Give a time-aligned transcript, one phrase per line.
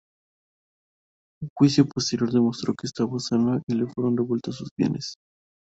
[1.43, 5.13] Un juicio posterior demostró que estaba sana y le fueron devueltos sus bienes.